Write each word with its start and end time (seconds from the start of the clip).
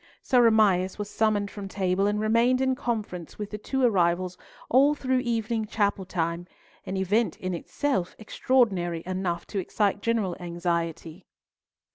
Sir 0.23 0.47
Amias 0.49 0.97
was 0.97 1.11
summoned 1.11 1.51
from 1.51 1.67
table, 1.67 2.07
and 2.07 2.19
remained 2.19 2.59
in 2.59 2.73
conference 2.73 3.37
with 3.37 3.51
the 3.51 3.59
two 3.59 3.83
arrivals 3.83 4.35
all 4.67 4.95
through 4.95 5.19
evening 5.19 5.67
chapel 5.67 6.05
time—an 6.05 6.97
event 6.97 7.37
in 7.37 7.53
itself 7.53 8.15
extraordinary 8.17 9.03
enough 9.05 9.45
to 9.45 9.59
excite 9.59 10.01
general 10.01 10.35
anxiety. 10.39 11.27